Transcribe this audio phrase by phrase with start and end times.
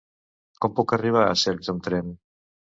[0.65, 2.13] Com puc arribar a Cercs amb tren?